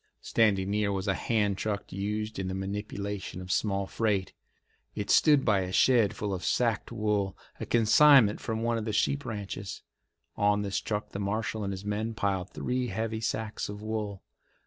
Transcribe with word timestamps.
Standing 0.23 0.71
near 0.71 0.91
was 0.91 1.07
a 1.07 1.13
hand 1.13 1.59
truck 1.59 1.93
used 1.93 2.39
in 2.39 2.47
the 2.47 2.55
manipulation 2.55 3.39
of 3.39 3.51
small 3.51 3.85
freight. 3.85 4.33
It 4.95 5.11
stood 5.11 5.45
by 5.45 5.59
a 5.59 5.71
shed 5.71 6.15
full 6.15 6.33
of 6.33 6.43
sacked 6.43 6.91
wool, 6.91 7.37
a 7.59 7.67
consignment 7.67 8.39
from 8.41 8.63
one 8.63 8.79
of 8.79 8.85
the 8.85 8.93
sheep 8.93 9.25
ranches. 9.25 9.83
On 10.35 10.63
this 10.63 10.81
truck 10.81 11.11
the 11.11 11.19
marshal 11.19 11.63
and 11.63 11.71
his 11.71 11.85
men 11.85 12.15
piled 12.15 12.49
three 12.49 12.87
heavy 12.87 13.21
sacks 13.21 13.69
of 13.69 13.83
wool. 13.83 14.23